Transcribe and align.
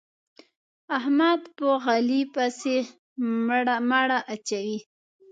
احمد 0.97 1.41
په 1.57 1.67
علي 1.85 2.21
پسې 2.33 2.77
مړه 3.89 4.19
اچوي. 4.33 4.79